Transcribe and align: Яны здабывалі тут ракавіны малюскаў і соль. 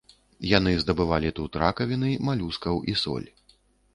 Яны 0.51 0.71
здабывалі 0.83 1.31
тут 1.41 1.59
ракавіны 1.63 2.09
малюскаў 2.29 2.75
і 2.95 2.95
соль. 3.03 3.29